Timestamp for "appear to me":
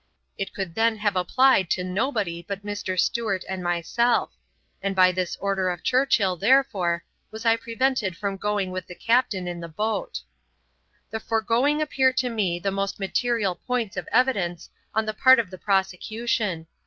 11.83-12.57